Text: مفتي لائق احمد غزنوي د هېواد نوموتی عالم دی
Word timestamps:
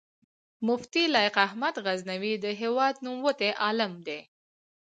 مفتي 0.67 1.03
لائق 1.13 1.35
احمد 1.47 1.75
غزنوي 1.85 2.33
د 2.43 2.45
هېواد 2.61 2.95
نوموتی 3.05 3.49
عالم 3.63 3.91
دی 4.07 4.19